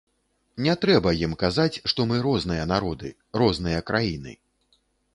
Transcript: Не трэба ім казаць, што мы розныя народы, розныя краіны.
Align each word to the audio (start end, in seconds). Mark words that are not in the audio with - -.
Не 0.67 0.73
трэба 0.85 1.13
ім 1.25 1.35
казаць, 1.43 1.81
што 1.93 2.07
мы 2.13 2.19
розныя 2.31 2.65
народы, 2.75 3.15
розныя 3.45 3.89
краіны. 3.91 4.39